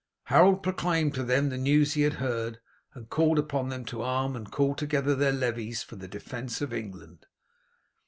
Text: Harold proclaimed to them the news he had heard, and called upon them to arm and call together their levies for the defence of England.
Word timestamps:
Harold 0.23 0.63
proclaimed 0.63 1.13
to 1.13 1.21
them 1.23 1.49
the 1.49 1.59
news 1.59 1.93
he 1.93 2.01
had 2.01 2.13
heard, 2.13 2.59
and 2.95 3.11
called 3.11 3.37
upon 3.37 3.69
them 3.69 3.85
to 3.85 4.01
arm 4.01 4.35
and 4.35 4.51
call 4.51 4.73
together 4.73 5.13
their 5.13 5.31
levies 5.31 5.83
for 5.83 5.95
the 5.95 6.07
defence 6.07 6.59
of 6.59 6.73
England. 6.73 7.27